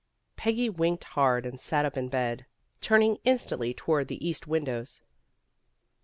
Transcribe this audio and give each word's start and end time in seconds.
Peggy 0.35 0.67
winked 0.67 1.03
hard 1.03 1.45
and 1.45 1.59
sat 1.59 1.85
up 1.85 1.95
in 1.95 2.09
bed, 2.09 2.47
turning 2.81 3.19
instantly 3.23 3.71
toward 3.71 4.07
the 4.07 4.27
east 4.27 4.47
windows. 4.47 5.03